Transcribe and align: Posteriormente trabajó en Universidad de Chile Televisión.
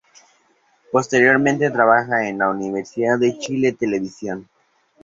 Posteriormente 0.91 1.69
trabajó 1.69 2.15
en 2.15 2.41
Universidad 2.41 3.19
de 3.19 3.37
Chile 3.37 3.71
Televisión. 3.73 4.49